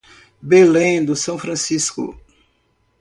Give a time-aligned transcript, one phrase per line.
[0.41, 2.17] Belém do São Francisco